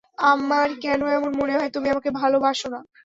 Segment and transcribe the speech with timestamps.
[0.27, 2.79] আমার কেন এমন মনে হয় তুমি আমাকে ভালোবাসো না?